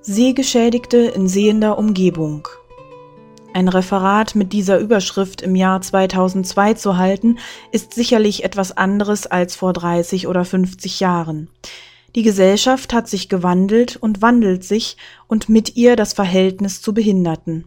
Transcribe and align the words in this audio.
Sehgeschädigte 0.00 0.98
in 0.98 1.28
sehender 1.28 1.78
Umgebung. 1.78 2.46
Ein 3.54 3.68
Referat 3.68 4.34
mit 4.34 4.52
dieser 4.52 4.80
Überschrift 4.80 5.40
im 5.40 5.54
Jahr 5.54 5.80
2002 5.80 6.74
zu 6.74 6.96
halten, 6.96 7.38
ist 7.70 7.94
sicherlich 7.94 8.42
etwas 8.42 8.76
anderes 8.76 9.28
als 9.28 9.54
vor 9.54 9.72
30 9.72 10.26
oder 10.26 10.44
50 10.44 10.98
Jahren. 10.98 11.48
Die 12.16 12.24
Gesellschaft 12.24 12.92
hat 12.92 13.08
sich 13.08 13.28
gewandelt 13.28 13.94
und 13.94 14.20
wandelt 14.20 14.64
sich 14.64 14.96
und 15.28 15.48
mit 15.48 15.76
ihr 15.76 15.94
das 15.94 16.14
Verhältnis 16.14 16.82
zu 16.82 16.94
Behinderten. 16.94 17.64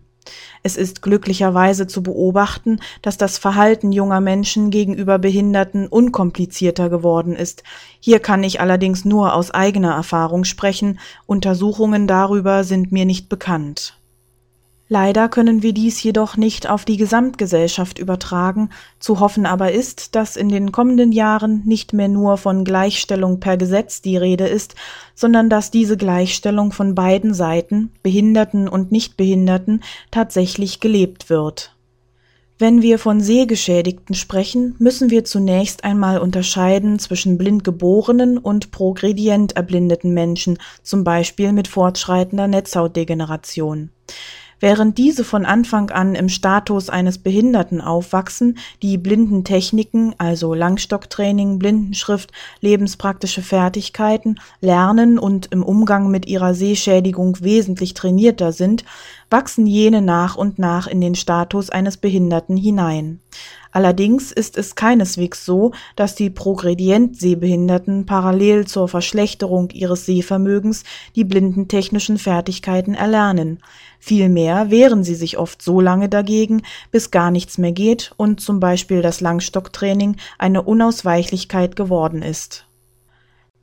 Es 0.62 0.76
ist 0.76 1.02
glücklicherweise 1.02 1.88
zu 1.88 2.04
beobachten, 2.04 2.82
dass 3.02 3.18
das 3.18 3.38
Verhalten 3.38 3.94
junger 3.94 4.20
Menschen 4.20 4.72
gegenüber 4.72 5.20
Behinderten 5.20 5.88
unkomplizierter 5.88 6.90
geworden 6.90 7.34
ist. 7.34 7.64
Hier 8.02 8.20
kann 8.20 8.44
ich 8.44 8.60
allerdings 8.60 9.06
nur 9.06 9.34
aus 9.34 9.52
eigener 9.52 9.94
Erfahrung 9.94 10.44
sprechen, 10.44 11.00
Untersuchungen 11.28 12.08
darüber 12.08 12.66
sind 12.66 12.92
mir 12.92 13.06
nicht 13.06 13.30
bekannt. 13.30 13.97
Leider 14.90 15.28
können 15.28 15.64
wir 15.64 15.74
dies 15.74 16.02
jedoch 16.02 16.38
nicht 16.38 16.70
auf 16.70 16.86
die 16.86 16.96
Gesamtgesellschaft 16.96 18.00
übertragen, 18.00 18.70
zu 19.00 19.20
hoffen 19.20 19.46
aber 19.46 19.74
ist, 19.74 20.16
dass 20.16 20.38
in 20.38 20.48
den 20.48 20.72
kommenden 20.72 21.12
Jahren 21.12 21.62
nicht 21.66 21.92
mehr 21.92 22.08
nur 22.08 22.38
von 22.38 22.64
Gleichstellung 22.64 23.42
per 23.42 23.58
Gesetz 23.58 24.02
die 24.02 24.16
Rede 24.16 24.48
ist, 24.48 24.76
sondern 25.14 25.50
dass 25.50 25.72
diese 25.72 25.98
Gleichstellung 25.98 26.72
von 26.72 26.96
beiden 26.96 27.34
Seiten, 27.34 27.92
Behinderten 28.02 28.70
und 28.70 28.94
Nichtbehinderten, 28.94 29.84
tatsächlich 30.10 30.80
gelebt 30.80 31.30
wird. 31.30 31.74
Wenn 32.60 32.82
wir 32.82 32.98
von 32.98 33.20
Sehgeschädigten 33.20 34.16
sprechen, 34.16 34.76
müssen 34.80 35.12
wir 35.12 35.26
zunächst 35.26 35.84
einmal 35.84 36.18
unterscheiden 36.18 36.98
zwischen 36.98 37.38
blind 37.38 37.64
geborenen 37.64 38.38
und 38.38 38.72
progredient 38.72 39.56
erblindeten 39.56 40.14
Menschen, 40.14 40.58
zum 40.82 41.04
Beispiel 41.04 41.52
mit 41.52 41.68
fortschreitender 41.68 42.48
Netzhautdegeneration. 42.48 43.92
Während 44.60 44.98
diese 44.98 45.24
von 45.24 45.46
Anfang 45.46 45.92
an 45.92 46.16
im 46.16 46.30
Status 46.30 46.90
eines 46.90 47.20
Behinderten 47.20 47.80
aufwachsen, 47.80 48.58
die 48.82 48.98
blinden 48.98 49.44
Techniken, 49.44 50.16
also 50.18 50.56
Langstocktraining, 50.56 51.60
Blindenschrift, 51.60 52.32
lebenspraktische 52.60 53.44
Fertigkeiten, 53.44 54.40
lernen 54.60 55.20
und 55.20 55.48
im 55.52 55.62
Umgang 55.62 56.10
mit 56.10 56.26
ihrer 56.26 56.56
Sehschädigung 56.56 57.38
wesentlich 57.42 57.94
trainierter 57.94 58.52
sind, 58.52 58.84
wachsen 59.30 59.68
jene 59.68 60.02
nach 60.02 60.36
und 60.36 60.60
nach 60.60 60.88
in 60.88 61.02
den 61.02 61.16
Status 61.16 61.70
eines 61.70 61.98
Behinderten 61.98 62.58
hinein. 62.58 63.20
Allerdings 63.72 64.32
ist 64.32 64.58
es 64.58 64.76
keineswegs 64.76 65.46
so, 65.46 65.72
dass 65.96 66.16
die 66.16 66.30
progredient 66.30 67.20
Sehbehinderten 67.20 68.06
parallel 68.06 68.66
zur 68.66 68.88
Verschlechterung 68.88 69.70
ihres 69.72 70.06
Sehvermögens 70.06 70.84
die 71.16 71.24
blindentechnischen 71.24 72.18
Fertigkeiten 72.18 72.96
erlernen. 72.96 73.60
Vielmehr 74.00 74.72
wehren 74.72 75.04
sie 75.04 75.16
sich 75.16 75.38
oft 75.38 75.62
so 75.62 75.82
lange 75.82 76.10
dagegen, 76.10 76.64
bis 76.92 77.12
gar 77.12 77.30
nichts 77.30 77.58
mehr 77.58 77.74
geht 77.74 78.14
und 78.18 78.40
zum 78.40 78.60
Beispiel 78.60 79.02
das 79.02 79.22
Langstocktraining 79.22 80.16
eine 80.40 80.64
Unausweichlichkeit 80.64 81.76
geworden 81.76 82.22
ist. 82.22 82.66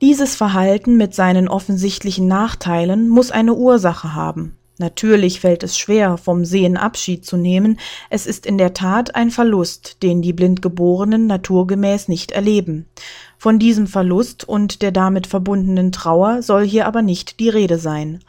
Dieses 0.01 0.35
Verhalten 0.35 0.97
mit 0.97 1.15
seinen 1.15 1.47
offensichtlichen 1.47 2.27
Nachteilen 2.27 3.09
muss 3.09 3.31
eine 3.31 3.53
Ursache 3.53 4.13
haben. 4.13 4.57
Natürlich 4.77 5.39
fällt 5.39 5.63
es 5.63 5.77
schwer, 5.77 6.17
vom 6.17 6.43
Sehen 6.43 6.75
Abschied 6.75 7.25
zu 7.25 7.37
nehmen, 7.37 7.79
es 8.09 8.25
ist 8.25 8.45
in 8.45 8.57
der 8.57 8.73
Tat 8.73 9.15
ein 9.15 9.31
Verlust, 9.31 10.03
den 10.03 10.21
die 10.21 10.33
Blindgeborenen 10.33 11.27
naturgemäß 11.27 12.09
nicht 12.09 12.31
erleben. 12.31 12.85
Von 13.37 13.57
diesem 13.57 13.87
Verlust 13.87 14.47
und 14.47 14.81
der 14.81 14.91
damit 14.91 15.27
verbundenen 15.27 15.93
Trauer 15.93 16.41
soll 16.41 16.65
hier 16.65 16.87
aber 16.87 17.01
nicht 17.01 17.39
die 17.39 17.49
Rede 17.49 17.79
sein. 17.79 18.19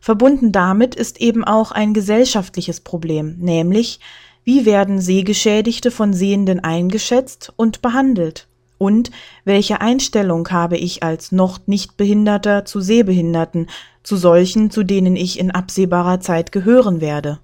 Verbunden 0.00 0.52
damit 0.52 0.94
ist 0.94 1.20
eben 1.20 1.42
auch 1.42 1.72
ein 1.72 1.92
gesellschaftliches 1.92 2.80
Problem, 2.80 3.36
nämlich 3.38 3.98
wie 4.44 4.64
werden 4.64 5.00
Sehgeschädigte 5.00 5.90
von 5.90 6.12
Sehenden 6.12 6.60
eingeschätzt 6.60 7.52
und 7.56 7.82
behandelt? 7.82 8.46
Und 8.78 9.10
welche 9.44 9.80
Einstellung 9.80 10.48
habe 10.50 10.76
ich 10.76 11.02
als 11.02 11.32
noch 11.32 11.58
nicht 11.66 11.96
Behinderter 11.96 12.64
zu 12.64 12.80
Sehbehinderten, 12.80 13.68
zu 14.06 14.16
solchen, 14.16 14.70
zu 14.70 14.82
denen 14.82 15.16
ich 15.16 15.38
in 15.38 15.50
absehbarer 15.50 16.20
Zeit 16.20 16.52
gehören 16.52 17.00
werde? 17.00 17.40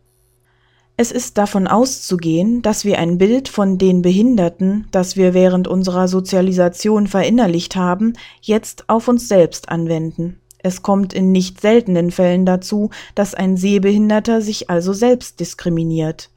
Es 0.97 1.11
ist 1.11 1.39
davon 1.39 1.67
auszugehen, 1.67 2.63
dass 2.63 2.85
wir 2.85 2.99
ein 2.99 3.19
Bild 3.19 3.49
von 3.49 3.79
den 3.79 4.03
Behinderten, 4.03 4.87
das 4.91 5.17
wir 5.17 5.35
während 5.35 5.67
unserer 5.67 6.07
Sozialisation 6.07 7.07
verinnerlicht 7.07 7.77
haben, 7.77 8.13
jetzt 8.41 8.89
auf 8.89 9.09
uns 9.09 9.27
selbst 9.27 9.71
anwenden. 9.71 10.39
Es 10.59 10.83
kommt 10.83 11.13
in 11.13 11.33
nicht 11.33 11.61
seltenen 11.61 12.11
Fällen 12.11 12.47
dazu, 12.47 12.91
dass 13.15 13.35
ein 13.35 13.57
Sehbehinderter 13.57 14.43
sich 14.43 14.71
also 14.71 14.93
selbst 14.93 15.41
diskriminiert. 15.41 16.31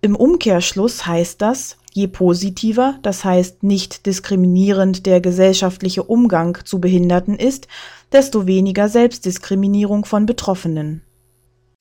Im 0.00 0.14
Umkehrschluss 0.14 1.06
heißt 1.06 1.42
das, 1.42 1.76
Je 1.98 2.06
positiver, 2.06 2.96
das 3.02 3.24
heißt 3.24 3.64
nicht 3.64 4.06
diskriminierend 4.06 5.04
der 5.04 5.20
gesellschaftliche 5.20 6.04
Umgang 6.04 6.58
zu 6.64 6.80
Behinderten 6.80 7.34
ist, 7.34 7.66
desto 8.12 8.46
weniger 8.46 8.88
Selbstdiskriminierung 8.88 10.04
von 10.04 10.26
Betroffenen. 10.26 11.02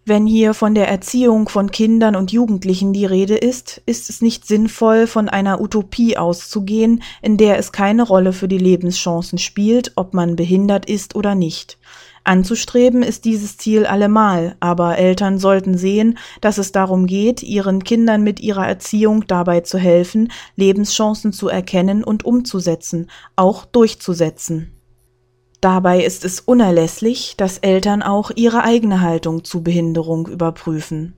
Wenn 0.10 0.26
hier 0.26 0.54
von 0.54 0.74
der 0.74 0.88
Erziehung 0.88 1.50
von 1.50 1.70
Kindern 1.70 2.16
und 2.16 2.32
Jugendlichen 2.32 2.94
die 2.94 3.06
Rede 3.06 3.36
ist, 3.36 3.82
ist 3.86 4.10
es 4.10 4.22
nicht 4.22 4.48
sinnvoll, 4.48 5.06
von 5.06 5.28
einer 5.28 5.60
Utopie 5.60 6.16
auszugehen, 6.16 7.04
in 7.22 7.36
der 7.36 7.58
es 7.58 7.74
keine 7.74 8.04
Rolle 8.04 8.32
für 8.32 8.48
die 8.48 8.58
Lebenschancen 8.58 9.38
spielt, 9.38 9.92
ob 9.98 10.14
man 10.14 10.38
behindert 10.38 10.90
ist 10.90 11.16
oder 11.16 11.36
nicht. 11.36 11.78
Anzustreben 12.24 13.04
ist 13.04 13.26
dieses 13.26 13.58
Ziel 13.58 13.86
allemal, 13.86 14.56
aber 14.62 14.98
Eltern 14.98 15.40
sollten 15.40 15.78
sehen, 15.78 16.18
dass 16.40 16.58
es 16.58 16.72
darum 16.72 17.06
geht, 17.06 17.44
ihren 17.44 17.84
Kindern 17.84 18.24
mit 18.24 18.40
ihrer 18.40 18.66
Erziehung 18.66 19.28
dabei 19.28 19.60
zu 19.60 19.78
helfen, 19.78 20.32
Lebenschancen 20.56 21.34
zu 21.34 21.50
erkennen 21.50 22.06
und 22.06 22.24
umzusetzen, 22.24 23.10
auch 23.36 23.66
durchzusetzen. 23.66 24.77
Dabei 25.62 26.04
ist 26.04 26.24
es 26.24 26.40
unerlässlich, 26.40 27.34
dass 27.38 27.58
Eltern 27.58 28.04
auch 28.04 28.32
ihre 28.36 28.64
eigene 28.64 29.02
Haltung 29.02 29.44
zu 29.44 29.64
Behinderung 29.64 30.28
überprüfen. 30.28 31.16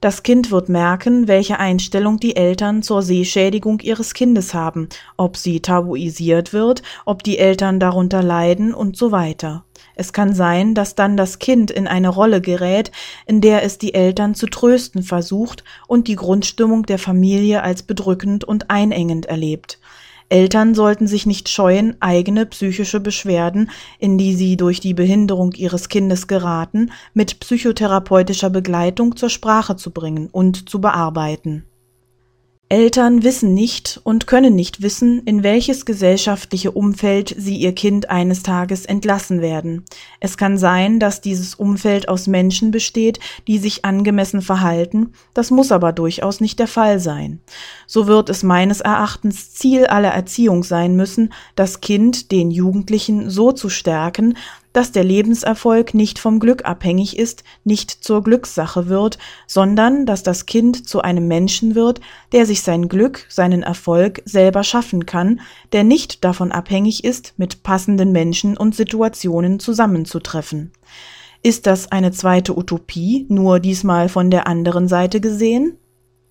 Das 0.00 0.22
Kind 0.22 0.50
wird 0.50 0.68
merken, 0.68 1.26
welche 1.26 1.58
Einstellung 1.58 2.20
die 2.20 2.36
Eltern 2.36 2.82
zur 2.82 3.00
Sehschädigung 3.00 3.80
ihres 3.80 4.12
Kindes 4.12 4.52
haben, 4.52 4.88
ob 5.16 5.38
sie 5.38 5.60
tabuisiert 5.60 6.52
wird, 6.52 6.82
ob 7.06 7.22
die 7.22 7.38
Eltern 7.38 7.80
darunter 7.80 8.22
leiden 8.22 8.74
und 8.74 8.96
so 8.96 9.10
weiter. 9.10 9.64
Es 9.94 10.12
kann 10.12 10.34
sein, 10.34 10.74
dass 10.74 10.94
dann 10.94 11.16
das 11.16 11.38
Kind 11.38 11.70
in 11.70 11.86
eine 11.88 12.10
Rolle 12.10 12.42
gerät, 12.42 12.92
in 13.24 13.40
der 13.40 13.64
es 13.64 13.78
die 13.78 13.94
Eltern 13.94 14.34
zu 14.34 14.46
trösten 14.46 15.02
versucht 15.02 15.64
und 15.88 16.08
die 16.08 16.16
Grundstimmung 16.16 16.84
der 16.84 16.98
Familie 16.98 17.62
als 17.62 17.82
bedrückend 17.82 18.44
und 18.44 18.70
einengend 18.70 19.26
erlebt. 19.26 19.80
Eltern 20.28 20.74
sollten 20.74 21.06
sich 21.06 21.24
nicht 21.24 21.48
scheuen, 21.48 21.96
eigene 22.00 22.46
psychische 22.46 22.98
Beschwerden, 22.98 23.70
in 23.98 24.18
die 24.18 24.34
sie 24.34 24.56
durch 24.56 24.80
die 24.80 24.94
Behinderung 24.94 25.52
ihres 25.52 25.88
Kindes 25.88 26.26
geraten, 26.26 26.90
mit 27.14 27.38
psychotherapeutischer 27.38 28.50
Begleitung 28.50 29.16
zur 29.16 29.30
Sprache 29.30 29.76
zu 29.76 29.92
bringen 29.92 30.28
und 30.30 30.68
zu 30.68 30.80
bearbeiten. 30.80 31.64
Eltern 32.68 33.22
wissen 33.22 33.54
nicht 33.54 34.00
und 34.02 34.26
können 34.26 34.56
nicht 34.56 34.82
wissen, 34.82 35.22
in 35.24 35.44
welches 35.44 35.86
gesellschaftliche 35.86 36.72
Umfeld 36.72 37.32
sie 37.38 37.56
ihr 37.58 37.72
Kind 37.72 38.10
eines 38.10 38.42
Tages 38.42 38.86
entlassen 38.86 39.40
werden. 39.40 39.84
Es 40.18 40.36
kann 40.36 40.58
sein, 40.58 40.98
dass 40.98 41.20
dieses 41.20 41.54
Umfeld 41.54 42.08
aus 42.08 42.26
Menschen 42.26 42.72
besteht, 42.72 43.20
die 43.46 43.58
sich 43.58 43.84
angemessen 43.84 44.42
verhalten, 44.42 45.12
das 45.32 45.52
muss 45.52 45.70
aber 45.70 45.92
durchaus 45.92 46.40
nicht 46.40 46.58
der 46.58 46.66
Fall 46.66 46.98
sein. 46.98 47.38
So 47.86 48.08
wird 48.08 48.30
es 48.30 48.42
meines 48.42 48.80
Erachtens 48.80 49.54
Ziel 49.54 49.86
aller 49.86 50.10
Erziehung 50.10 50.64
sein 50.64 50.96
müssen, 50.96 51.32
das 51.54 51.80
Kind, 51.80 52.32
den 52.32 52.50
Jugendlichen 52.50 53.30
so 53.30 53.52
zu 53.52 53.68
stärken, 53.68 54.36
dass 54.76 54.92
der 54.92 55.04
Lebenserfolg 55.04 55.94
nicht 55.94 56.18
vom 56.18 56.38
Glück 56.38 56.66
abhängig 56.66 57.18
ist, 57.18 57.44
nicht 57.64 57.90
zur 57.90 58.22
Glückssache 58.22 58.88
wird, 58.88 59.16
sondern 59.46 60.04
dass 60.04 60.22
das 60.22 60.44
Kind 60.44 60.86
zu 60.86 61.00
einem 61.00 61.26
Menschen 61.26 61.74
wird, 61.74 62.02
der 62.32 62.44
sich 62.44 62.60
sein 62.60 62.88
Glück, 62.88 63.24
seinen 63.30 63.62
Erfolg 63.62 64.20
selber 64.26 64.64
schaffen 64.64 65.06
kann, 65.06 65.40
der 65.72 65.82
nicht 65.82 66.24
davon 66.24 66.52
abhängig 66.52 67.04
ist, 67.04 67.32
mit 67.38 67.62
passenden 67.62 68.12
Menschen 68.12 68.54
und 68.54 68.74
Situationen 68.74 69.60
zusammenzutreffen. 69.60 70.72
Ist 71.42 71.66
das 71.66 71.90
eine 71.90 72.12
zweite 72.12 72.54
Utopie, 72.54 73.24
nur 73.30 73.60
diesmal 73.60 74.10
von 74.10 74.30
der 74.30 74.46
anderen 74.46 74.88
Seite 74.88 75.22
gesehen? 75.22 75.78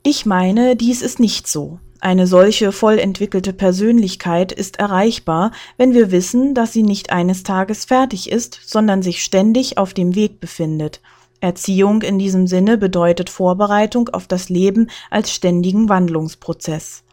Ich 0.03 0.27
meine, 0.27 0.75
dies 0.75 1.01
ist 1.01 1.19
nicht 1.19 1.47
so. 1.47 1.79
Eine 2.01 2.27
solche 2.27 2.71
voll 2.71 2.99
entwickelte 2.99 3.53
Persönlichkeit 3.53 4.51
ist 4.51 4.79
erreichbar, 4.79 5.51
wenn 5.77 5.93
wir 5.93 6.11
wissen, 6.11 6.53
dass 6.53 6.73
sie 6.73 6.83
nicht 6.83 7.11
eines 7.11 7.43
Tages 7.43 7.85
fertig 7.85 8.29
ist, 8.31 8.59
sondern 8.65 9.01
sich 9.01 9.23
ständig 9.23 9.77
auf 9.77 9.93
dem 9.93 10.13
Weg 10.13 10.39
befindet. 10.39 11.01
Erziehung 11.39 12.01
in 12.01 12.19
diesem 12.19 12.47
Sinne 12.47 12.77
bedeutet 12.77 13.29
Vorbereitung 13.29 14.09
auf 14.09 14.27
das 14.27 14.49
Leben 14.49 14.89
als 15.09 15.31
ständigen 15.31 15.89
Wandlungsprozess. 15.89 17.03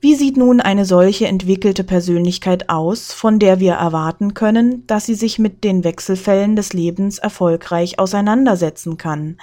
Wie 0.00 0.14
sieht 0.14 0.36
nun 0.36 0.60
eine 0.60 0.84
solche 0.84 1.26
entwickelte 1.26 1.82
Persönlichkeit 1.82 2.68
aus, 2.68 3.12
von 3.12 3.38
der 3.38 3.60
wir 3.60 3.72
erwarten 3.72 4.34
können, 4.34 4.86
dass 4.86 5.06
sie 5.06 5.14
sich 5.14 5.38
mit 5.38 5.64
den 5.64 5.84
Wechselfällen 5.84 6.54
des 6.54 6.72
Lebens 6.74 7.18
erfolgreich 7.18 7.98
auseinandersetzen 7.98 8.98
kann? 8.98 9.38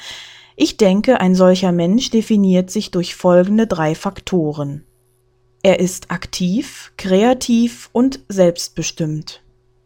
Ich 0.56 0.78
denke, 0.78 1.20
ein 1.20 1.36
solcher 1.36 1.72
Mensch 1.72 2.10
definiert 2.10 2.70
sich 2.70 2.92
durch 2.92 3.16
folgende 3.16 3.68
drei 3.68 3.96
Faktoren. 3.96 4.84
Er 5.64 5.80
ist 5.80 6.12
aktiv, 6.12 6.92
kreativ 6.98 7.90
und 7.94 8.20
selbstbestimmt. 8.28 9.42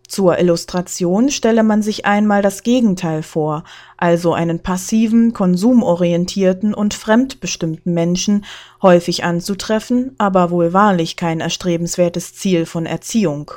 Zur 0.08 0.40
Illustration 0.40 1.30
stelle 1.30 1.64
man 1.64 1.82
sich 1.82 2.06
einmal 2.06 2.42
das 2.42 2.64
Gegenteil 2.64 3.24
vor, 3.24 3.66
also 3.98 4.34
einen 4.34 4.60
passiven, 4.60 5.34
konsumorientierten 5.34 6.74
und 6.74 6.94
fremdbestimmten 6.94 7.94
Menschen, 7.94 8.46
häufig 8.82 9.26
anzutreffen, 9.26 10.16
aber 10.18 10.50
wohl 10.50 10.72
wahrlich 10.72 11.18
kein 11.18 11.42
erstrebenswertes 11.42 12.34
Ziel 12.34 12.66
von 12.66 12.86
Erziehung. 12.86 13.52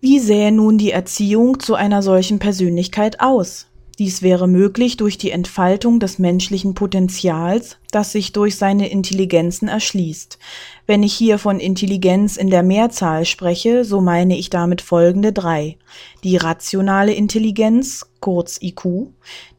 Wie 0.00 0.20
sähe 0.20 0.52
nun 0.52 0.76
die 0.76 0.92
Erziehung 0.92 1.58
zu 1.58 1.74
einer 1.74 2.02
solchen 2.02 2.38
Persönlichkeit 2.38 3.20
aus? 3.20 3.66
Dies 3.98 4.20
wäre 4.20 4.46
möglich 4.46 4.98
durch 4.98 5.16
die 5.16 5.30
Entfaltung 5.30 6.00
des 6.00 6.18
menschlichen 6.18 6.74
Potenzials, 6.74 7.78
das 7.90 8.12
sich 8.12 8.32
durch 8.32 8.56
seine 8.56 8.90
Intelligenzen 8.90 9.68
erschließt. 9.68 10.38
Wenn 10.86 11.02
ich 11.02 11.14
hier 11.14 11.38
von 11.38 11.58
Intelligenz 11.60 12.36
in 12.36 12.50
der 12.50 12.62
Mehrzahl 12.62 13.24
spreche, 13.24 13.86
so 13.86 14.02
meine 14.02 14.36
ich 14.36 14.50
damit 14.50 14.82
folgende 14.82 15.32
drei. 15.32 15.78
Die 16.24 16.36
rationale 16.36 17.14
Intelligenz, 17.14 18.04
kurz 18.20 18.60
IQ, 18.60 19.08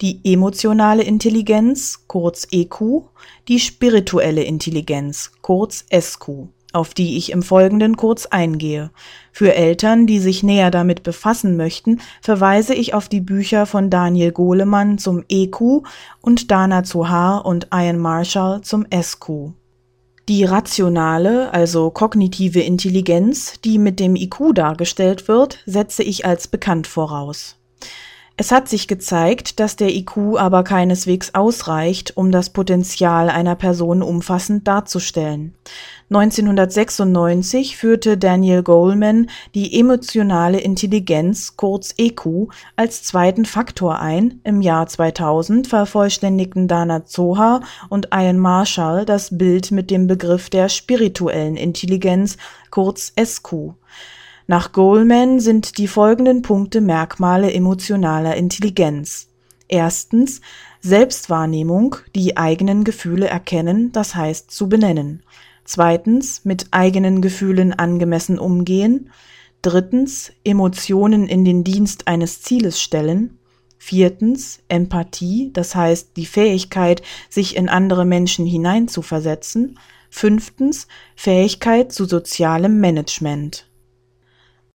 die 0.02 0.20
emotionale 0.24 1.02
Intelligenz, 1.02 2.04
kurz 2.06 2.48
EQ, 2.52 3.06
die 3.48 3.60
spirituelle 3.60 4.44
Intelligenz, 4.44 5.32
kurz 5.42 5.84
SQ 5.92 6.48
auf 6.74 6.94
die 6.94 7.18
ich 7.18 7.32
im 7.32 7.44
Folgenden 7.44 7.98
kurz 7.98 8.26
eingehe. 8.26 8.92
Für 9.32 9.56
Eltern, 9.56 10.08
die 10.08 10.20
sich 10.20 10.44
näher 10.44 10.72
damit 10.72 11.04
befassen 11.04 11.58
möchten, 11.58 12.02
verweise 12.22 12.74
ich 12.74 12.94
auf 12.94 13.10
die 13.10 13.22
Bücher 13.22 13.66
von 13.66 13.90
Daniel 13.90 14.32
Golemann 14.32 14.98
zum 14.98 15.24
EQ 15.30 15.84
und 16.22 16.52
Dana 16.52 16.84
Zohar 16.84 17.46
und 17.46 17.68
Ian 17.74 18.00
Marshall 18.00 18.62
zum 18.62 18.86
SQ. 18.94 19.54
Die 20.28 20.44
rationale, 20.44 21.54
also 21.54 21.90
kognitive 21.90 22.60
Intelligenz, 22.60 23.62
die 23.62 23.78
mit 23.78 24.00
dem 24.00 24.18
IQ 24.18 24.54
dargestellt 24.54 25.30
wird, 25.30 25.60
setze 25.66 26.04
ich 26.04 26.26
als 26.26 26.50
bekannt 26.50 26.86
voraus. 26.86 27.56
Es 28.40 28.52
hat 28.52 28.70
sich 28.70 28.88
gezeigt, 28.88 29.60
dass 29.60 29.78
der 29.78 29.90
IQ 29.90 30.38
aber 30.38 30.64
keineswegs 30.64 31.34
ausreicht, 31.34 32.16
um 32.18 32.32
das 32.32 32.52
Potenzial 32.52 33.32
einer 33.32 33.56
Person 33.56 34.04
umfassend 34.04 34.68
darzustellen. 34.68 35.56
1996 36.12 37.78
führte 37.78 38.16
Daniel 38.16 38.62
Goleman 38.62 39.32
die 39.56 39.80
emotionale 39.80 40.60
Intelligenz, 40.60 41.58
kurz 41.58 41.96
EQ, 41.98 42.52
als 42.76 43.02
zweiten 43.02 43.46
Faktor 43.46 44.00
ein. 44.00 44.40
Im 44.44 44.62
Jahr 44.62 44.86
2000 44.86 45.66
vervollständigten 45.66 46.68
Dana 46.68 47.06
Zohar 47.06 47.62
und 47.90 48.10
Ian 48.14 48.38
Marshall 48.38 49.06
das 49.06 49.36
Bild 49.36 49.72
mit 49.72 49.90
dem 49.90 50.06
Begriff 50.06 50.52
der 50.52 50.70
spirituellen 50.70 51.58
Intelligenz, 51.58 52.38
kurz 52.70 53.12
SQ. 53.20 53.74
Nach 54.50 54.72
Goleman 54.72 55.42
sind 55.42 55.78
die 55.78 55.90
folgenden 55.90 56.42
Punkte 56.42 56.80
Merkmale 56.80 57.52
emotionaler 57.52 58.38
Intelligenz. 58.38 59.28
Erstens 59.68 60.40
Selbstwahrnehmung, 60.80 61.98
die 62.16 62.38
eigenen 62.38 62.86
Gefühle 62.86 63.28
erkennen, 63.28 63.92
das 63.92 64.16
heißt 64.16 64.50
zu 64.50 64.70
benennen. 64.70 65.24
Zweitens 65.66 66.46
mit 66.46 66.68
eigenen 66.72 67.22
Gefühlen 67.22 67.74
angemessen 67.74 68.40
umgehen. 68.40 69.10
Drittens 69.62 70.32
Emotionen 70.46 71.28
in 71.28 71.44
den 71.44 71.66
Dienst 71.66 72.08
eines 72.08 72.42
Zieles 72.42 72.82
stellen. 72.82 73.38
Viertens 73.78 74.62
Empathie, 74.70 75.52
das 75.52 75.76
heißt 75.76 76.16
die 76.16 76.26
Fähigkeit, 76.26 77.02
sich 77.30 77.58
in 77.58 77.68
andere 77.68 78.06
Menschen 78.06 78.46
hineinzuversetzen. 78.46 79.78
Fünftens 80.10 80.88
Fähigkeit 81.18 81.92
zu 81.92 82.06
sozialem 82.06 82.80
Management. 82.80 83.67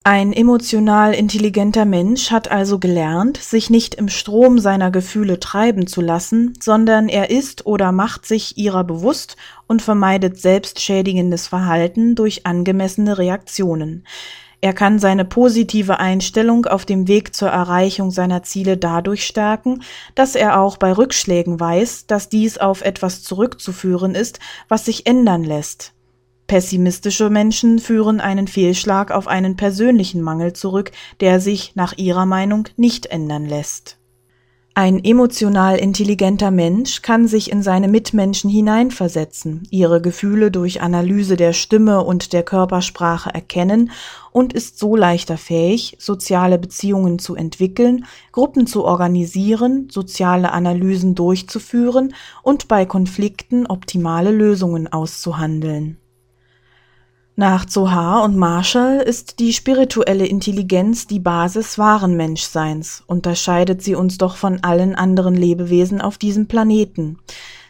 Ein 0.03 0.33
emotional 0.33 1.13
intelligenter 1.13 1.85
Mensch 1.85 2.31
hat 2.31 2.49
also 2.49 2.79
gelernt, 2.79 3.37
sich 3.37 3.69
nicht 3.69 3.93
im 3.93 4.09
Strom 4.09 4.57
seiner 4.57 4.89
Gefühle 4.89 5.39
treiben 5.39 5.85
zu 5.85 6.01
lassen, 6.01 6.55
sondern 6.59 7.07
er 7.07 7.29
ist 7.29 7.67
oder 7.67 7.91
macht 7.91 8.25
sich 8.25 8.57
ihrer 8.57 8.83
bewusst 8.83 9.37
und 9.67 9.83
vermeidet 9.83 10.41
selbstschädigendes 10.41 11.45
Verhalten 11.47 12.15
durch 12.15 12.47
angemessene 12.47 13.19
Reaktionen. 13.19 14.07
Er 14.59 14.73
kann 14.73 14.97
seine 14.97 15.23
positive 15.23 15.99
Einstellung 15.99 16.65
auf 16.65 16.83
dem 16.83 17.07
Weg 17.07 17.35
zur 17.35 17.49
Erreichung 17.49 18.09
seiner 18.09 18.41
Ziele 18.41 18.77
dadurch 18.77 19.27
stärken, 19.27 19.83
dass 20.15 20.33
er 20.33 20.59
auch 20.59 20.77
bei 20.77 20.93
Rückschlägen 20.93 21.59
weiß, 21.59 22.07
dass 22.07 22.27
dies 22.27 22.57
auf 22.57 22.81
etwas 22.81 23.21
zurückzuführen 23.21 24.15
ist, 24.15 24.39
was 24.67 24.85
sich 24.85 25.05
ändern 25.05 25.43
lässt. 25.43 25.93
Pessimistische 26.51 27.29
Menschen 27.29 27.79
führen 27.79 28.19
einen 28.19 28.45
Fehlschlag 28.45 29.11
auf 29.11 29.29
einen 29.29 29.55
persönlichen 29.55 30.21
Mangel 30.21 30.51
zurück, 30.51 30.91
der 31.21 31.39
sich 31.39 31.77
nach 31.77 31.97
ihrer 31.97 32.25
Meinung 32.25 32.67
nicht 32.75 33.05
ändern 33.05 33.45
lässt. 33.45 33.99
Ein 34.73 35.01
emotional 35.01 35.77
intelligenter 35.77 36.51
Mensch 36.51 37.03
kann 37.03 37.25
sich 37.29 37.53
in 37.53 37.63
seine 37.63 37.87
Mitmenschen 37.87 38.49
hineinversetzen, 38.49 39.65
ihre 39.71 40.01
Gefühle 40.01 40.51
durch 40.51 40.81
Analyse 40.81 41.37
der 41.37 41.53
Stimme 41.53 42.03
und 42.03 42.33
der 42.33 42.43
Körpersprache 42.43 43.33
erkennen 43.33 43.91
und 44.33 44.51
ist 44.51 44.77
so 44.77 44.97
leichter 44.97 45.37
fähig, 45.37 45.95
soziale 45.99 46.59
Beziehungen 46.59 47.17
zu 47.17 47.33
entwickeln, 47.33 48.03
Gruppen 48.33 48.67
zu 48.67 48.83
organisieren, 48.83 49.87
soziale 49.89 50.51
Analysen 50.51 51.15
durchzuführen 51.15 52.13
und 52.43 52.67
bei 52.67 52.85
Konflikten 52.85 53.67
optimale 53.67 54.31
Lösungen 54.31 54.91
auszuhandeln. 54.91 56.00
Nach 57.37 57.65
Zohar 57.65 58.23
und 58.23 58.35
Marshall 58.35 58.97
ist 58.97 59.39
die 59.39 59.53
spirituelle 59.53 60.25
Intelligenz 60.25 61.07
die 61.07 61.19
Basis 61.19 61.77
wahren 61.77 62.17
Menschseins, 62.17 63.03
unterscheidet 63.07 63.81
sie 63.81 63.95
uns 63.95 64.17
doch 64.17 64.35
von 64.35 64.63
allen 64.63 64.95
anderen 64.95 65.35
Lebewesen 65.35 66.01
auf 66.01 66.17
diesem 66.17 66.47
Planeten. 66.47 67.19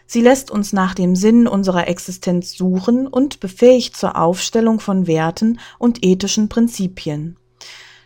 Sie 0.08 0.22
lässt 0.22 0.50
uns 0.50 0.74
nach 0.74 0.96
dem 0.96 1.16
Sinn 1.16 1.48
unserer 1.48 1.88
Existenz 1.88 2.58
suchen 2.58 3.08
und 3.08 3.40
befähigt 3.40 3.96
zur 3.96 4.18
Aufstellung 4.18 4.80
von 4.80 5.06
Werten 5.06 5.60
und 5.78 6.04
ethischen 6.04 6.50
Prinzipien. 6.50 7.38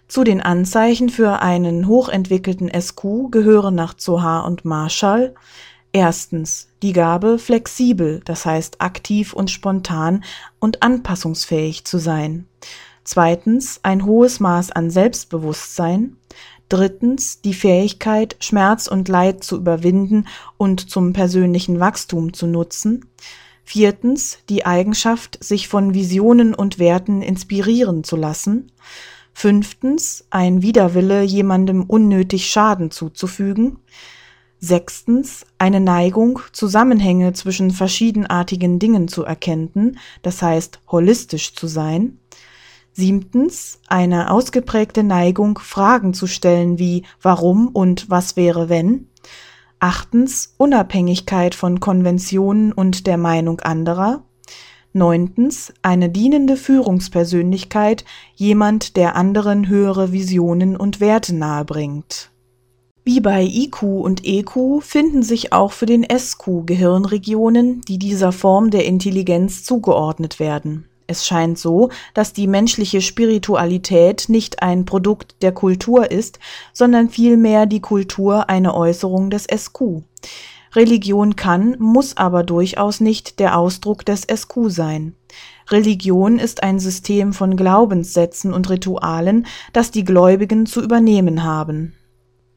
Zu 0.08 0.24
den 0.24 0.42
Anzeichen 0.42 1.10
für 1.10 1.42
einen 1.42 1.88
hochentwickelten 1.88 2.70
SQ 2.70 3.32
gehören 3.32 3.74
nach 3.74 3.96
Zohar 3.96 4.46
und 4.46 4.66
Marshall 4.66 5.34
Erstens 5.96 6.68
die 6.84 6.92
Gabe, 6.92 7.40
flexibel, 7.40 8.20
das 8.26 8.46
heißt 8.46 8.82
aktiv 8.82 9.32
und 9.32 9.50
spontan 9.50 10.26
und 10.60 10.84
anpassungsfähig 10.84 11.86
zu 11.86 12.00
sein. 12.00 12.48
Zweitens 13.06 13.80
ein 13.82 14.06
hohes 14.06 14.42
Maß 14.42 14.72
an 14.72 14.90
Selbstbewusstsein. 14.90 16.18
Drittens 16.68 17.40
die 17.40 17.54
Fähigkeit, 17.54 18.36
Schmerz 18.42 18.88
und 18.88 19.08
Leid 19.08 19.46
zu 19.46 19.56
überwinden 19.56 20.28
und 20.58 20.90
zum 20.90 21.14
persönlichen 21.14 21.80
Wachstum 21.80 22.34
zu 22.34 22.46
nutzen. 22.46 23.06
Viertens 23.64 24.40
die 24.50 24.66
Eigenschaft, 24.66 25.42
sich 25.42 25.70
von 25.70 25.94
Visionen 25.94 26.54
und 26.54 26.78
Werten 26.78 27.22
inspirieren 27.22 28.04
zu 28.04 28.18
lassen. 28.18 28.70
Fünftens 29.32 30.26
ein 30.30 30.62
Widerwille, 30.62 31.22
jemandem 31.22 31.84
unnötig 31.84 32.48
Schaden 32.48 32.92
zuzufügen. 32.92 33.80
Sechstens 34.60 35.46
eine 35.58 35.80
Neigung, 35.80 36.40
Zusammenhänge 36.52 37.34
zwischen 37.34 37.72
verschiedenartigen 37.72 38.80
Dingen 38.80 39.08
zu 39.08 39.24
erkennen, 39.24 40.00
das 40.22 40.42
heißt 40.42 40.80
holistisch 40.90 41.54
zu 41.56 41.68
sein. 41.68 42.20
Siebtens 42.94 43.80
eine 43.88 44.32
ausgeprägte 44.32 45.04
Neigung, 45.04 45.60
Fragen 45.60 46.14
zu 46.14 46.28
stellen 46.28 46.80
wie 46.80 47.04
warum 47.22 47.68
und 47.68 48.10
was 48.10 48.38
wäre 48.38 48.70
wenn. 48.70 49.10
Achtens 49.80 50.54
Unabhängigkeit 50.58 51.54
von 51.54 51.82
Konventionen 51.82 52.72
und 52.72 53.06
der 53.06 53.18
Meinung 53.18 53.60
anderer. 53.60 54.24
Neuntens 54.94 55.74
eine 55.82 56.10
dienende 56.10 56.56
Führungspersönlichkeit, 56.56 58.06
jemand, 58.34 58.96
der 58.96 59.18
anderen 59.18 59.68
höhere 59.68 60.14
Visionen 60.14 60.78
und 60.78 61.02
Werte 61.02 61.36
nahebringt. 61.36 62.32
Wie 63.08 63.22
bei 63.22 63.44
IQ 63.44 63.84
und 63.84 64.26
EQ 64.26 64.82
finden 64.82 65.22
sich 65.22 65.54
auch 65.54 65.74
für 65.74 65.86
den 65.86 66.04
SQ 66.04 66.66
Gehirnregionen, 66.66 67.82
die 67.82 68.00
dieser 68.00 68.32
Form 68.32 68.72
der 68.72 68.86
Intelligenz 68.86 69.64
zugeordnet 69.64 70.40
werden. 70.40 70.90
Es 71.06 71.24
scheint 71.24 71.60
so, 71.60 71.90
dass 72.16 72.34
die 72.34 72.48
menschliche 72.48 73.02
Spiritualität 73.02 74.26
nicht 74.28 74.64
ein 74.64 74.86
Produkt 74.86 75.36
der 75.44 75.52
Kultur 75.52 76.10
ist, 76.10 76.40
sondern 76.74 77.12
vielmehr 77.12 77.68
die 77.68 77.80
Kultur 77.80 78.50
eine 78.50 78.74
Äußerung 78.74 79.30
des 79.30 79.44
SQ. 79.44 80.02
Religion 80.74 81.36
kann, 81.36 81.76
muss 81.78 82.18
aber 82.18 82.42
durchaus 82.42 83.02
nicht 83.02 83.40
der 83.40 83.56
Ausdruck 83.60 84.04
des 84.04 84.24
SQ 84.24 84.70
sein. 84.70 85.14
Religion 85.70 86.40
ist 86.40 86.64
ein 86.64 86.80
System 86.80 87.34
von 87.34 87.56
Glaubenssätzen 87.56 88.52
und 88.52 88.68
Ritualen, 88.68 89.46
das 89.74 89.92
die 89.92 90.06
Gläubigen 90.06 90.66
zu 90.66 90.82
übernehmen 90.82 91.44
haben. 91.44 91.94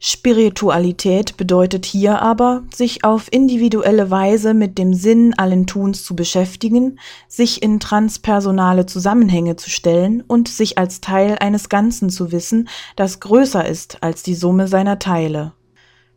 Spiritualität 0.01 1.35
bedeutet 1.35 1.85
hier 1.85 2.21
aber, 2.21 2.63
sich 2.73 3.03
auf 3.03 3.27
individuelle 3.31 4.09
Weise 4.09 4.53
mit 4.53 4.77
dem 4.77 4.93
Sinn 4.93 5.33
allen 5.37 5.67
Tuns 5.67 6.05
zu 6.05 6.15
beschäftigen, 6.15 6.99
sich 7.27 7.61
in 7.61 7.81
transpersonale 7.81 8.85
Zusammenhänge 8.85 9.57
zu 9.57 9.69
stellen 9.69 10.23
und 10.25 10.47
sich 10.47 10.77
als 10.77 11.01
Teil 11.01 11.37
eines 11.39 11.67
Ganzen 11.67 12.09
zu 12.09 12.31
wissen, 12.31 12.69
das 12.95 13.19
größer 13.19 13.67
ist 13.67 14.01
als 14.01 14.23
die 14.23 14.35
Summe 14.35 14.69
seiner 14.69 14.99
Teile. 14.99 15.51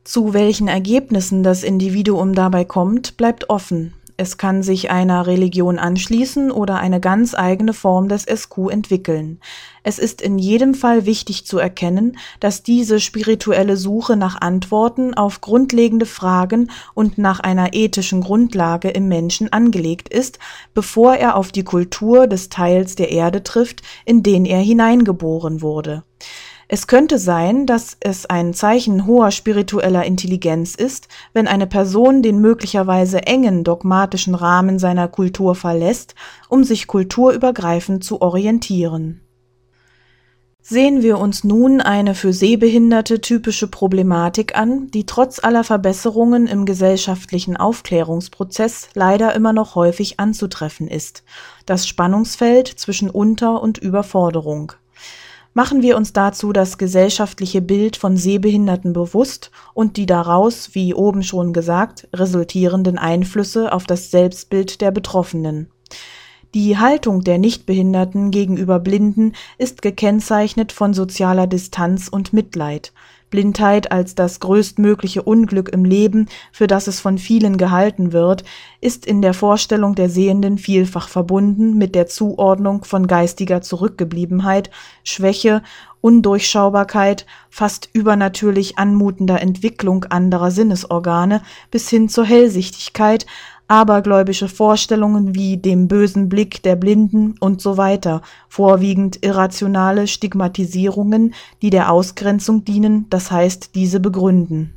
Zu 0.04 0.32
welchen 0.32 0.68
Ergebnissen 0.68 1.42
das 1.42 1.64
Individuum 1.64 2.34
dabei 2.36 2.64
kommt, 2.64 3.16
bleibt 3.16 3.50
offen. 3.50 3.94
Es 4.16 4.36
kann 4.36 4.62
sich 4.62 4.90
einer 4.90 5.26
Religion 5.26 5.78
anschließen 5.78 6.50
oder 6.50 6.76
eine 6.78 7.00
ganz 7.00 7.34
eigene 7.34 7.72
Form 7.72 8.08
des 8.08 8.24
SQ 8.24 8.70
entwickeln. 8.70 9.40
Es 9.82 9.98
ist 9.98 10.20
in 10.20 10.38
jedem 10.38 10.74
Fall 10.74 11.06
wichtig 11.06 11.46
zu 11.46 11.58
erkennen, 11.58 12.18
dass 12.38 12.62
diese 12.62 13.00
spirituelle 13.00 13.76
Suche 13.76 14.16
nach 14.16 14.40
Antworten 14.40 15.14
auf 15.14 15.40
grundlegende 15.40 16.06
Fragen 16.06 16.70
und 16.94 17.18
nach 17.18 17.40
einer 17.40 17.74
ethischen 17.74 18.20
Grundlage 18.20 18.90
im 18.90 19.08
Menschen 19.08 19.52
angelegt 19.52 20.08
ist, 20.08 20.38
bevor 20.74 21.14
er 21.14 21.36
auf 21.36 21.50
die 21.50 21.64
Kultur 21.64 22.26
des 22.26 22.48
Teils 22.48 22.94
der 22.94 23.10
Erde 23.10 23.42
trifft, 23.42 23.82
in 24.04 24.22
den 24.22 24.44
er 24.44 24.60
hineingeboren 24.60 25.62
wurde. 25.62 26.04
Es 26.74 26.86
könnte 26.86 27.18
sein, 27.18 27.66
dass 27.66 27.98
es 28.00 28.24
ein 28.24 28.54
Zeichen 28.54 29.04
hoher 29.04 29.30
spiritueller 29.30 30.06
Intelligenz 30.06 30.74
ist, 30.74 31.08
wenn 31.34 31.46
eine 31.46 31.66
Person 31.66 32.22
den 32.22 32.40
möglicherweise 32.40 33.26
engen 33.26 33.62
dogmatischen 33.62 34.34
Rahmen 34.34 34.78
seiner 34.78 35.06
Kultur 35.06 35.54
verlässt, 35.54 36.14
um 36.48 36.64
sich 36.64 36.86
kulturübergreifend 36.86 38.04
zu 38.04 38.22
orientieren. 38.22 39.20
Sehen 40.62 41.02
wir 41.02 41.18
uns 41.18 41.44
nun 41.44 41.82
eine 41.82 42.14
für 42.14 42.32
Sehbehinderte 42.32 43.20
typische 43.20 43.68
Problematik 43.68 44.56
an, 44.56 44.90
die 44.92 45.04
trotz 45.04 45.44
aller 45.44 45.64
Verbesserungen 45.64 46.46
im 46.46 46.64
gesellschaftlichen 46.64 47.58
Aufklärungsprozess 47.58 48.88
leider 48.94 49.34
immer 49.34 49.52
noch 49.52 49.74
häufig 49.74 50.18
anzutreffen 50.18 50.88
ist, 50.88 51.22
das 51.66 51.86
Spannungsfeld 51.86 52.66
zwischen 52.66 53.10
Unter- 53.10 53.60
und 53.60 53.76
Überforderung. 53.76 54.72
Machen 55.54 55.82
wir 55.82 55.98
uns 55.98 56.14
dazu 56.14 56.52
das 56.52 56.78
gesellschaftliche 56.78 57.60
Bild 57.60 57.98
von 57.98 58.16
Sehbehinderten 58.16 58.94
bewusst 58.94 59.50
und 59.74 59.98
die 59.98 60.06
daraus, 60.06 60.74
wie 60.74 60.94
oben 60.94 61.22
schon 61.22 61.52
gesagt, 61.52 62.08
resultierenden 62.14 62.96
Einflüsse 62.96 63.72
auf 63.72 63.84
das 63.84 64.10
Selbstbild 64.10 64.80
der 64.80 64.92
Betroffenen. 64.92 65.70
Die 66.54 66.78
Haltung 66.78 67.22
der 67.22 67.38
Nichtbehinderten 67.38 68.30
gegenüber 68.30 68.78
Blinden 68.78 69.34
ist 69.58 69.82
gekennzeichnet 69.82 70.72
von 70.72 70.94
sozialer 70.94 71.46
Distanz 71.46 72.08
und 72.08 72.32
Mitleid, 72.32 72.92
Blindheit 73.32 73.90
als 73.90 74.14
das 74.14 74.38
größtmögliche 74.38 75.22
Unglück 75.22 75.70
im 75.70 75.84
Leben, 75.84 76.28
für 76.52 76.68
das 76.68 76.86
es 76.86 77.00
von 77.00 77.18
vielen 77.18 77.56
gehalten 77.56 78.12
wird, 78.12 78.44
ist 78.80 79.04
in 79.04 79.22
der 79.22 79.34
Vorstellung 79.34 79.96
der 79.96 80.08
Sehenden 80.08 80.58
vielfach 80.58 81.08
verbunden 81.08 81.76
mit 81.76 81.96
der 81.96 82.06
Zuordnung 82.06 82.84
von 82.84 83.08
geistiger 83.08 83.60
Zurückgebliebenheit, 83.60 84.70
Schwäche, 85.02 85.62
Undurchschaubarkeit, 86.02 87.24
fast 87.48 87.88
übernatürlich 87.94 88.76
anmutender 88.76 89.40
Entwicklung 89.40 90.04
anderer 90.04 90.50
Sinnesorgane 90.50 91.40
bis 91.70 91.88
hin 91.88 92.10
zur 92.10 92.26
Hellsichtigkeit, 92.26 93.24
abergläubische 93.68 94.48
Vorstellungen 94.48 95.34
wie 95.34 95.56
dem 95.56 95.88
bösen 95.88 96.28
Blick 96.28 96.62
der 96.62 96.76
Blinden 96.76 97.36
und 97.40 97.62
so 97.62 97.78
weiter, 97.78 98.20
vorwiegend 98.48 99.24
irrationale 99.24 100.08
Stigmatisierungen, 100.08 101.32
die 101.62 101.70
der 101.70 101.90
Ausgrenzung 101.90 102.64
dienen, 102.66 103.06
das 103.08 103.30
heißt 103.30 103.74
diese 103.74 104.00
begründen. 104.00 104.74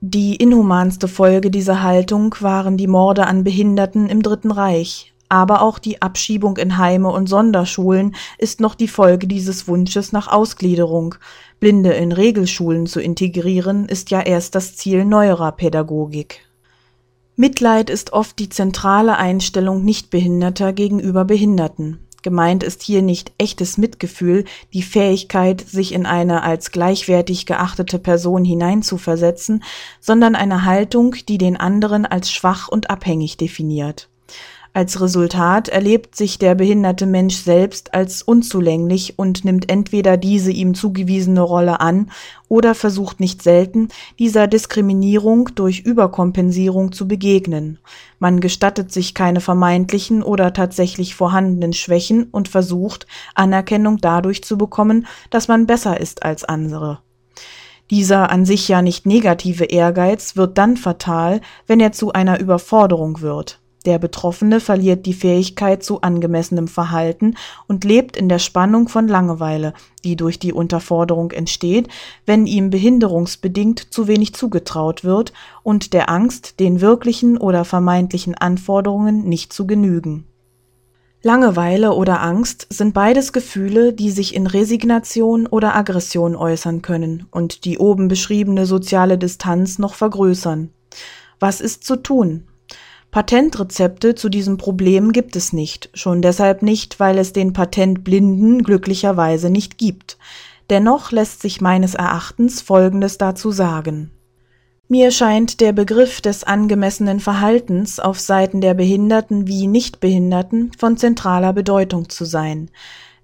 Die 0.00 0.36
inhumanste 0.36 1.08
Folge 1.08 1.50
dieser 1.50 1.82
Haltung 1.82 2.34
waren 2.40 2.76
die 2.76 2.86
Morde 2.86 3.26
an 3.26 3.42
Behinderten 3.42 4.08
im 4.08 4.22
Dritten 4.22 4.50
Reich, 4.50 5.14
aber 5.28 5.62
auch 5.62 5.78
die 5.78 6.02
Abschiebung 6.02 6.56
in 6.56 6.78
Heime 6.78 7.10
und 7.10 7.28
Sonderschulen 7.28 8.14
ist 8.38 8.60
noch 8.60 8.74
die 8.74 8.88
Folge 8.88 9.26
dieses 9.26 9.68
Wunsches 9.68 10.12
nach 10.12 10.28
Ausgliederung. 10.28 11.14
Blinde 11.60 11.92
in 11.92 12.12
Regelschulen 12.12 12.86
zu 12.86 13.00
integrieren, 13.00 13.86
ist 13.86 14.10
ja 14.10 14.20
erst 14.20 14.54
das 14.54 14.76
Ziel 14.76 15.04
neuerer 15.04 15.52
Pädagogik. 15.52 16.40
Mitleid 17.36 17.90
ist 17.90 18.12
oft 18.12 18.38
die 18.38 18.48
zentrale 18.48 19.16
Einstellung 19.16 19.84
Nichtbehinderter 19.84 20.72
gegenüber 20.72 21.24
Behinderten. 21.24 22.00
Gemeint 22.22 22.64
ist 22.64 22.82
hier 22.82 23.00
nicht 23.00 23.32
echtes 23.38 23.78
Mitgefühl, 23.78 24.44
die 24.72 24.82
Fähigkeit, 24.82 25.60
sich 25.60 25.92
in 25.92 26.04
eine 26.04 26.42
als 26.42 26.72
gleichwertig 26.72 27.46
geachtete 27.46 27.98
Person 27.98 28.44
hineinzuversetzen, 28.44 29.62
sondern 30.00 30.34
eine 30.34 30.64
Haltung, 30.64 31.14
die 31.28 31.38
den 31.38 31.56
anderen 31.56 32.06
als 32.06 32.32
schwach 32.32 32.68
und 32.68 32.90
abhängig 32.90 33.36
definiert. 33.36 34.08
Als 34.78 35.00
Resultat 35.00 35.68
erlebt 35.68 36.14
sich 36.14 36.38
der 36.38 36.54
behinderte 36.54 37.04
Mensch 37.04 37.34
selbst 37.34 37.94
als 37.94 38.22
unzulänglich 38.22 39.18
und 39.18 39.44
nimmt 39.44 39.68
entweder 39.68 40.16
diese 40.16 40.52
ihm 40.52 40.74
zugewiesene 40.74 41.40
Rolle 41.40 41.80
an 41.80 42.12
oder 42.46 42.76
versucht 42.76 43.18
nicht 43.18 43.42
selten, 43.42 43.88
dieser 44.20 44.46
Diskriminierung 44.46 45.50
durch 45.56 45.80
Überkompensierung 45.80 46.92
zu 46.92 47.08
begegnen. 47.08 47.80
Man 48.20 48.38
gestattet 48.38 48.92
sich 48.92 49.14
keine 49.14 49.40
vermeintlichen 49.40 50.22
oder 50.22 50.52
tatsächlich 50.52 51.16
vorhandenen 51.16 51.72
Schwächen 51.72 52.28
und 52.30 52.46
versucht, 52.46 53.08
Anerkennung 53.34 53.98
dadurch 53.98 54.44
zu 54.44 54.56
bekommen, 54.56 55.08
dass 55.30 55.48
man 55.48 55.66
besser 55.66 55.98
ist 55.98 56.22
als 56.22 56.44
andere. 56.44 57.00
Dieser 57.90 58.30
an 58.30 58.44
sich 58.44 58.68
ja 58.68 58.80
nicht 58.80 59.06
negative 59.06 59.64
Ehrgeiz 59.64 60.36
wird 60.36 60.56
dann 60.56 60.76
fatal, 60.76 61.40
wenn 61.66 61.80
er 61.80 61.90
zu 61.90 62.12
einer 62.12 62.38
Überforderung 62.38 63.22
wird. 63.22 63.58
Der 63.86 63.98
Betroffene 63.98 64.60
verliert 64.60 65.06
die 65.06 65.14
Fähigkeit 65.14 65.82
zu 65.82 66.02
angemessenem 66.02 66.68
Verhalten 66.68 67.34
und 67.68 67.84
lebt 67.84 68.16
in 68.16 68.28
der 68.28 68.40
Spannung 68.40 68.88
von 68.88 69.06
Langeweile, 69.06 69.72
die 70.04 70.16
durch 70.16 70.38
die 70.38 70.52
Unterforderung 70.52 71.30
entsteht, 71.30 71.88
wenn 72.26 72.46
ihm 72.46 72.70
behinderungsbedingt 72.70 73.92
zu 73.92 74.08
wenig 74.08 74.34
zugetraut 74.34 75.04
wird, 75.04 75.32
und 75.62 75.92
der 75.92 76.10
Angst, 76.10 76.60
den 76.60 76.80
wirklichen 76.80 77.38
oder 77.38 77.64
vermeintlichen 77.64 78.34
Anforderungen 78.34 79.28
nicht 79.28 79.52
zu 79.52 79.66
genügen. 79.66 80.24
Langeweile 81.22 81.92
oder 81.94 82.20
Angst 82.20 82.66
sind 82.70 82.94
beides 82.94 83.32
Gefühle, 83.32 83.92
die 83.92 84.10
sich 84.10 84.34
in 84.34 84.46
Resignation 84.46 85.46
oder 85.46 85.74
Aggression 85.74 86.36
äußern 86.36 86.80
können 86.80 87.26
und 87.30 87.64
die 87.64 87.78
oben 87.78 88.08
beschriebene 88.08 88.66
soziale 88.66 89.18
Distanz 89.18 89.78
noch 89.78 89.94
vergrößern. 89.94 90.70
Was 91.40 91.60
ist 91.60 91.84
zu 91.84 91.96
tun? 91.96 92.47
Patentrezepte 93.10 94.14
zu 94.14 94.28
diesem 94.28 94.58
Problem 94.58 95.12
gibt 95.12 95.34
es 95.34 95.52
nicht, 95.52 95.88
schon 95.94 96.20
deshalb 96.20 96.62
nicht, 96.62 97.00
weil 97.00 97.18
es 97.18 97.32
den 97.32 97.52
Patentblinden 97.52 98.62
glücklicherweise 98.62 99.48
nicht 99.48 99.78
gibt. 99.78 100.18
Dennoch 100.68 101.10
lässt 101.10 101.40
sich 101.40 101.60
meines 101.62 101.94
Erachtens 101.94 102.60
Folgendes 102.60 103.16
dazu 103.16 103.50
sagen. 103.50 104.10
Mir 104.90 105.10
scheint 105.10 105.60
der 105.60 105.72
Begriff 105.72 106.20
des 106.20 106.44
angemessenen 106.44 107.20
Verhaltens 107.20 108.00
auf 108.00 108.20
Seiten 108.20 108.60
der 108.60 108.74
Behinderten 108.74 109.46
wie 109.46 109.66
Nichtbehinderten 109.66 110.72
von 110.78 110.96
zentraler 110.96 111.52
Bedeutung 111.52 112.08
zu 112.08 112.24
sein. 112.24 112.70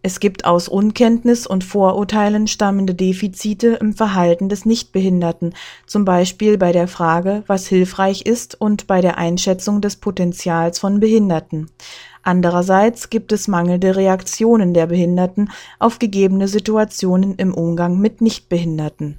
Es 0.06 0.20
gibt 0.20 0.44
aus 0.44 0.68
Unkenntnis 0.68 1.46
und 1.46 1.64
Vorurteilen 1.64 2.46
stammende 2.46 2.94
Defizite 2.94 3.78
im 3.80 3.94
Verhalten 3.94 4.50
des 4.50 4.66
Nichtbehinderten, 4.66 5.54
zum 5.87 6.04
Beispiel 6.04 6.58
bei 6.58 6.73
der 6.73 6.88
Frage, 6.88 7.42
was 7.46 7.66
hilfreich 7.66 8.26
ist 8.26 8.61
und 8.61 8.87
bei 8.87 9.00
der 9.00 9.16
Einschätzung 9.16 9.80
des 9.80 9.96
Potenzials 9.96 10.78
von 10.78 11.00
Behinderten. 11.00 11.70
Andererseits 12.23 13.08
gibt 13.08 13.32
es 13.32 13.49
mangelnde 13.49 13.96
Reaktionen 13.96 14.75
der 14.75 14.88
Behinderten 14.88 15.50
auf 15.78 15.99
gegebene 15.99 16.49
Situationen 16.49 17.37
im 17.37 17.54
Umgang 17.54 17.99
mit 17.99 18.20
Nichtbehinderten. 18.20 19.16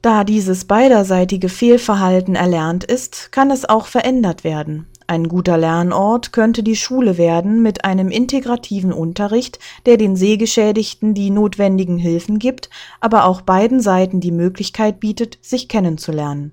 Da 0.00 0.24
dieses 0.24 0.64
beiderseitige 0.64 1.50
Fehlverhalten 1.50 2.34
erlernt 2.34 2.82
ist, 2.82 3.30
kann 3.30 3.50
es 3.50 3.68
auch 3.68 3.84
verändert 3.84 4.42
werden. 4.42 4.86
Ein 5.10 5.26
guter 5.26 5.56
Lernort 5.56 6.34
könnte 6.34 6.62
die 6.62 6.76
Schule 6.76 7.16
werden 7.16 7.62
mit 7.62 7.86
einem 7.86 8.10
integrativen 8.10 8.92
Unterricht, 8.92 9.58
der 9.86 9.96
den 9.96 10.16
Sehgeschädigten 10.16 11.14
die 11.14 11.30
notwendigen 11.30 11.96
Hilfen 11.96 12.38
gibt, 12.38 12.68
aber 13.00 13.24
auch 13.24 13.40
beiden 13.40 13.80
Seiten 13.80 14.20
die 14.20 14.32
Möglichkeit 14.32 15.00
bietet, 15.00 15.38
sich 15.40 15.66
kennenzulernen. 15.66 16.52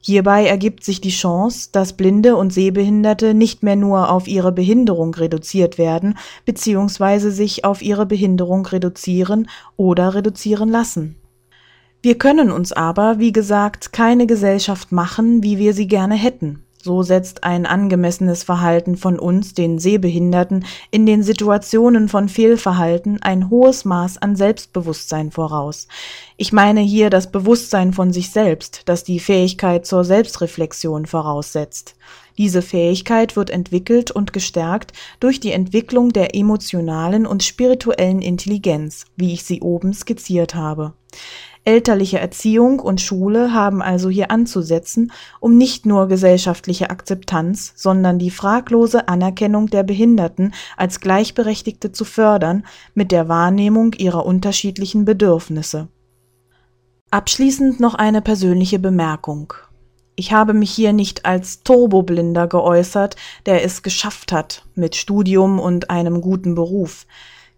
Hierbei 0.00 0.46
ergibt 0.46 0.84
sich 0.84 1.00
die 1.00 1.10
Chance, 1.10 1.70
dass 1.72 1.94
Blinde 1.94 2.36
und 2.36 2.52
Sehbehinderte 2.52 3.34
nicht 3.34 3.64
mehr 3.64 3.74
nur 3.74 4.12
auf 4.12 4.28
ihre 4.28 4.52
Behinderung 4.52 5.12
reduziert 5.12 5.76
werden 5.76 6.16
bzw. 6.44 7.30
sich 7.30 7.64
auf 7.64 7.82
ihre 7.82 8.06
Behinderung 8.06 8.64
reduzieren 8.64 9.50
oder 9.76 10.14
reduzieren 10.14 10.68
lassen. 10.68 11.16
Wir 12.00 12.16
können 12.16 12.52
uns 12.52 12.72
aber, 12.72 13.18
wie 13.18 13.32
gesagt, 13.32 13.92
keine 13.92 14.28
Gesellschaft 14.28 14.92
machen, 14.92 15.42
wie 15.42 15.58
wir 15.58 15.74
sie 15.74 15.88
gerne 15.88 16.14
hätten. 16.14 16.62
So 16.80 17.02
setzt 17.02 17.42
ein 17.42 17.66
angemessenes 17.66 18.44
Verhalten 18.44 18.96
von 18.96 19.18
uns, 19.18 19.52
den 19.52 19.78
Sehbehinderten, 19.80 20.64
in 20.92 21.06
den 21.06 21.24
Situationen 21.24 22.08
von 22.08 22.28
Fehlverhalten 22.28 23.20
ein 23.20 23.50
hohes 23.50 23.84
Maß 23.84 24.18
an 24.18 24.36
Selbstbewusstsein 24.36 25.32
voraus. 25.32 25.88
Ich 26.36 26.52
meine 26.52 26.80
hier 26.80 27.10
das 27.10 27.32
Bewusstsein 27.32 27.92
von 27.92 28.12
sich 28.12 28.30
selbst, 28.30 28.82
das 28.84 29.02
die 29.02 29.18
Fähigkeit 29.18 29.86
zur 29.86 30.04
Selbstreflexion 30.04 31.06
voraussetzt. 31.06 31.96
Diese 32.38 32.62
Fähigkeit 32.62 33.34
wird 33.34 33.50
entwickelt 33.50 34.12
und 34.12 34.32
gestärkt 34.32 34.92
durch 35.18 35.40
die 35.40 35.50
Entwicklung 35.50 36.12
der 36.12 36.36
emotionalen 36.36 37.26
und 37.26 37.42
spirituellen 37.42 38.22
Intelligenz, 38.22 39.06
wie 39.16 39.32
ich 39.32 39.42
sie 39.42 39.60
oben 39.60 39.92
skizziert 39.92 40.54
habe. 40.54 40.92
Elterliche 41.68 42.18
Erziehung 42.18 42.80
und 42.80 42.98
Schule 42.98 43.52
haben 43.52 43.82
also 43.82 44.08
hier 44.08 44.30
anzusetzen, 44.30 45.12
um 45.38 45.58
nicht 45.58 45.84
nur 45.84 46.08
gesellschaftliche 46.08 46.88
Akzeptanz, 46.88 47.74
sondern 47.76 48.18
die 48.18 48.30
fraglose 48.30 49.06
Anerkennung 49.06 49.66
der 49.66 49.82
Behinderten 49.82 50.54
als 50.78 50.98
Gleichberechtigte 51.00 51.92
zu 51.92 52.06
fördern 52.06 52.64
mit 52.94 53.12
der 53.12 53.28
Wahrnehmung 53.28 53.92
ihrer 53.92 54.24
unterschiedlichen 54.24 55.04
Bedürfnisse. 55.04 55.88
Abschließend 57.10 57.80
noch 57.80 57.94
eine 57.94 58.22
persönliche 58.22 58.78
Bemerkung. 58.78 59.52
Ich 60.16 60.32
habe 60.32 60.54
mich 60.54 60.70
hier 60.70 60.94
nicht 60.94 61.26
als 61.26 61.64
Turboblinder 61.64 62.46
geäußert, 62.46 63.16
der 63.44 63.62
es 63.62 63.82
geschafft 63.82 64.32
hat 64.32 64.64
mit 64.74 64.96
Studium 64.96 65.60
und 65.60 65.90
einem 65.90 66.22
guten 66.22 66.54
Beruf. 66.54 67.06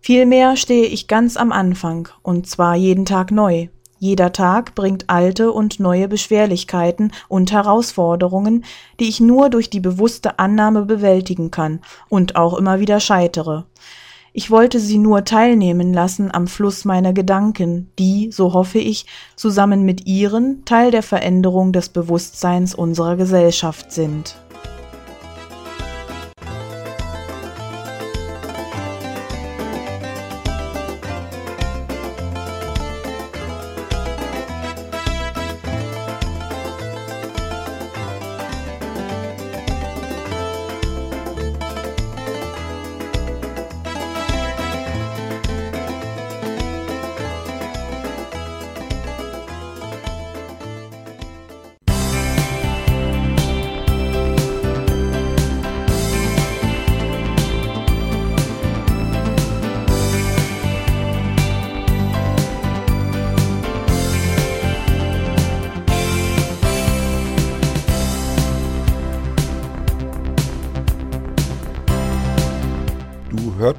Vielmehr 0.00 0.56
stehe 0.56 0.86
ich 0.86 1.06
ganz 1.06 1.36
am 1.36 1.52
Anfang, 1.52 2.08
und 2.22 2.48
zwar 2.48 2.74
jeden 2.74 3.04
Tag 3.04 3.30
neu. 3.30 3.68
Jeder 4.02 4.32
Tag 4.32 4.74
bringt 4.74 5.10
alte 5.10 5.52
und 5.52 5.78
neue 5.78 6.08
Beschwerlichkeiten 6.08 7.12
und 7.28 7.52
Herausforderungen, 7.52 8.64
die 8.98 9.10
ich 9.10 9.20
nur 9.20 9.50
durch 9.50 9.68
die 9.68 9.78
bewusste 9.78 10.38
Annahme 10.38 10.86
bewältigen 10.86 11.50
kann 11.50 11.80
und 12.08 12.34
auch 12.34 12.56
immer 12.56 12.80
wieder 12.80 12.98
scheitere. 12.98 13.66
Ich 14.32 14.50
wollte 14.50 14.80
sie 14.80 14.96
nur 14.96 15.26
teilnehmen 15.26 15.92
lassen 15.92 16.32
am 16.32 16.46
Fluss 16.46 16.86
meiner 16.86 17.12
Gedanken, 17.12 17.90
die, 17.98 18.30
so 18.32 18.54
hoffe 18.54 18.78
ich, 18.78 19.04
zusammen 19.36 19.82
mit 19.82 20.06
ihren 20.06 20.64
Teil 20.64 20.90
der 20.90 21.02
Veränderung 21.02 21.74
des 21.74 21.90
Bewusstseins 21.90 22.74
unserer 22.74 23.16
Gesellschaft 23.16 23.92
sind. 23.92 24.34